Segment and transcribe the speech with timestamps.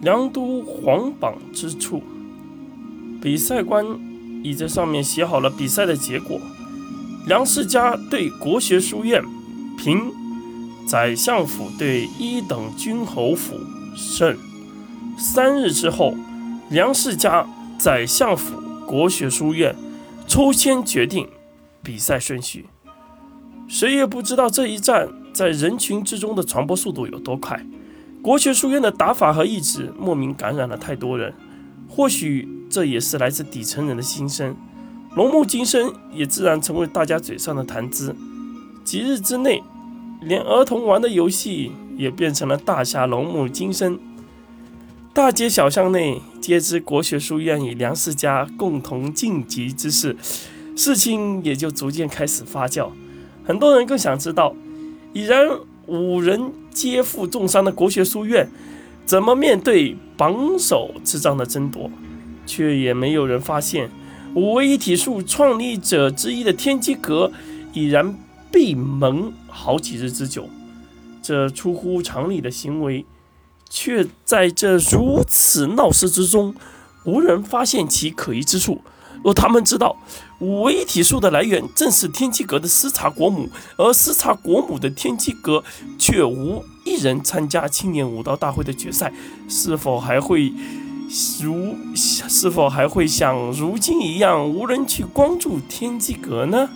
[0.00, 2.02] 梁都皇榜之处，
[3.20, 3.84] 比赛官
[4.44, 6.40] 已在上面写好了比赛的结果。
[7.26, 9.22] 梁世家对国学书院
[9.76, 10.12] 平，
[10.86, 13.56] 宰相府对一等军侯府
[13.96, 14.36] 胜。
[15.18, 16.14] 三日之后，
[16.70, 17.44] 梁世家、
[17.76, 19.74] 宰相府、国学书院
[20.28, 21.28] 抽签决定
[21.82, 22.66] 比赛顺序。
[23.66, 27.62] 谁也不知道这一战在人群之中的传播速度有多快。
[28.28, 31.32] 国学书院的打法和意志莫名感染了太多人，
[31.88, 34.54] 或许这也是来自底层人的心声。
[35.14, 38.14] 龙木金身也自然成为大家嘴上的谈资。
[38.84, 39.62] 几日之内，
[40.20, 43.98] 连儿童玩的游戏也变成了大侠龙木金身。
[45.14, 50.14] 大街小巷内皆知国学书院与梁世家共同晋级之事，
[50.76, 52.90] 事情也就逐渐开始发酵。
[53.46, 54.54] 很多人更想知道，
[55.14, 55.48] 已然
[55.86, 58.48] 五人接负重伤的国学书院，
[59.04, 61.90] 怎么面对榜首之仗的争夺？
[62.46, 63.90] 却也没有人发现，
[64.34, 67.30] 五位一体术创立者之一的天机阁
[67.72, 68.16] 已然
[68.52, 70.48] 闭门好几日之久。
[71.20, 73.04] 这出乎常理的行为，
[73.68, 76.54] 却在这如此闹市之中，
[77.04, 78.80] 无人发现其可疑之处。
[79.24, 79.96] 若他们知道
[80.38, 85.62] 五位一体术的来源正是天机阁的司察国母，而司察国母的天机阁
[85.98, 86.64] 却无
[86.98, 89.12] 人参加青年武道大会的决赛，
[89.48, 90.52] 是否还会
[91.42, 96.68] 如是否还会像如今一样无人去关注天机阁呢？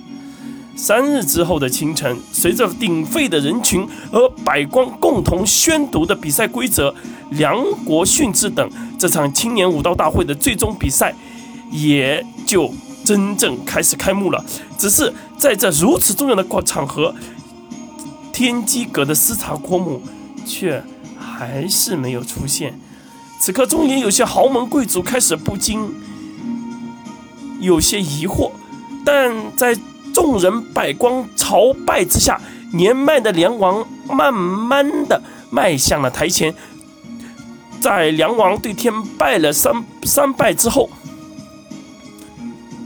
[0.75, 6.95] 三日之后的清晨，随着鼎沸的人群和百官共同宣读的比赛规则，
[7.31, 11.15] 梁国训制等这场青年武道大会的最终比赛。
[11.75, 12.71] 也就
[13.03, 14.45] 真正开始开幕了。
[14.77, 17.15] 只是在这如此重要的场合，
[18.33, 20.03] 天机阁的司察国母
[20.47, 20.83] 却
[21.19, 22.79] 还是没有出现。
[23.39, 25.81] 此刻，中也有些豪门贵族开始不禁
[27.61, 28.53] 有些疑惑，
[29.05, 29.77] 但在
[30.15, 32.41] 众人百官朝拜之下，
[32.73, 36.55] 年迈的梁王慢慢的迈向了台前。
[37.81, 40.89] 在梁王对天拜了三三拜之后。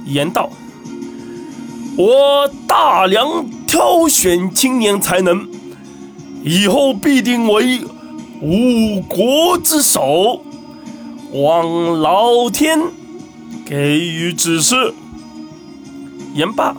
[0.07, 0.49] 言道
[1.99, 3.45] ：“我大梁
[3.77, 5.47] 挑选青年才能，
[6.43, 7.85] 以后必定为
[8.41, 10.43] 五国之首。
[11.31, 12.81] 望老天
[13.67, 14.95] 给予指示。”
[16.33, 16.75] 言罢，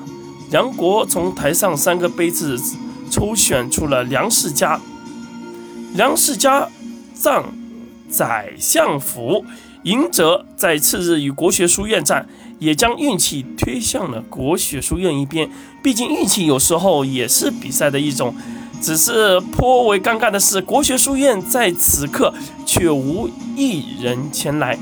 [0.49, 2.59] 梁国从台上三个杯子
[3.11, 4.81] 抽选出了梁世家。
[5.93, 6.67] 梁世家
[7.13, 7.45] 葬
[8.09, 9.45] 宰相府，
[9.83, 12.27] 赢者在次日与国学书院战。
[12.59, 15.50] 也将运气推向了国学书院一边，
[15.84, 18.35] 毕竟运气有时候也是比赛的一种。
[18.79, 24.78] 只是颇为尴尬的是，国学书院在此刻却无一人前来，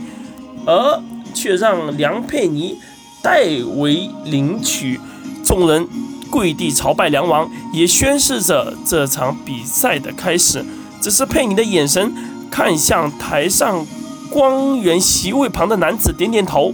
[0.66, 1.02] 而
[1.34, 2.78] 却让梁佩妮
[3.22, 3.46] 代
[3.78, 5.00] 为领取。
[5.44, 5.88] 众人
[6.30, 10.66] 跪地朝拜梁王，也宣示着这场比赛的开始。
[11.02, 12.14] 只是佩妮的眼神
[12.50, 13.86] 看向台上
[14.30, 16.74] 光源席位旁的男子，点点头。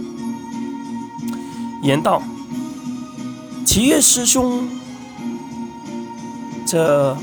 [1.82, 2.22] 言道
[3.66, 4.68] ：“齐月师兄，
[6.64, 7.16] 这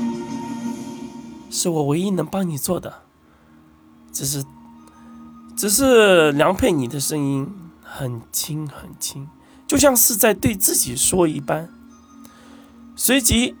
[1.50, 3.02] 是我唯一能帮你做的。
[4.12, 4.44] 只是，
[5.56, 7.50] 只是梁佩妮的声音
[7.82, 9.26] 很轻很轻，
[9.66, 11.70] 就像是在对自己说一般。
[12.94, 13.56] 随即，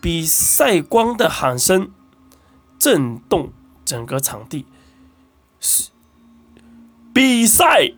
[0.00, 1.92] 比赛光的喊声
[2.80, 3.52] 震动
[3.84, 4.66] 整个场地，
[7.14, 7.92] 比赛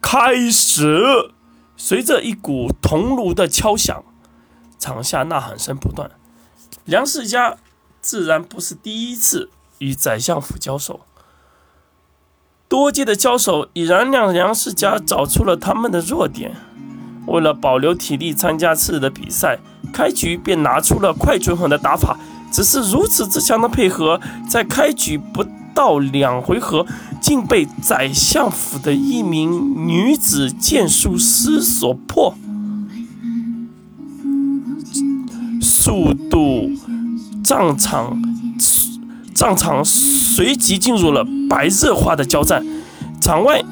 [0.00, 1.32] 开始。”
[1.80, 4.02] 随着一股铜炉的敲响，
[4.78, 6.10] 场下呐喊声不断。
[6.84, 7.56] 梁世家
[8.00, 11.00] 自然不是第一次与宰相府交手，
[12.68, 16.56] 多届的交手已然让梁世家找出了他们的弱点。
[17.26, 19.60] 为了保留体力参加次日的比赛，
[19.92, 22.18] 开局便拿出了快准狠的打法。
[22.50, 24.18] 只是如此之强的配合，
[24.50, 25.44] 在开局不
[25.78, 26.84] 到两回合。
[27.20, 32.32] 竟被宰相府的一名女子剑术师所破，
[35.60, 36.70] 速度
[37.42, 38.22] 战场
[39.34, 42.64] 战场随即进入了白热化的交战。
[43.20, 43.62] 场外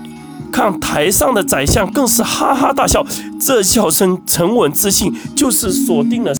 [0.52, 3.06] 看台上的宰相更是哈哈大笑，
[3.40, 6.34] 这笑声沉稳自信，就是锁定了。